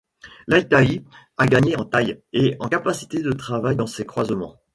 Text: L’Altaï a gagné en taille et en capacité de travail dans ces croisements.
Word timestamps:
L’Altaï 0.47 1.03
a 1.37 1.45
gagné 1.45 1.75
en 1.77 1.85
taille 1.85 2.23
et 2.33 2.55
en 2.59 2.67
capacité 2.67 3.21
de 3.21 3.33
travail 3.33 3.75
dans 3.75 3.85
ces 3.85 4.03
croisements. 4.03 4.57